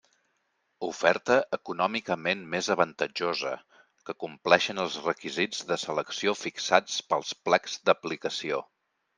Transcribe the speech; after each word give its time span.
Oferta 0.85 1.35
econòmicament 1.57 2.41
més 2.53 2.69
avantatjosa, 2.75 3.51
que 4.09 4.15
compleixen 4.25 4.85
els 4.85 4.97
requisits 5.09 5.63
de 5.73 5.79
selecció 5.85 6.37
fixats 6.41 6.99
pels 7.13 7.39
plecs 7.51 7.81
d'aplicació. 7.91 8.65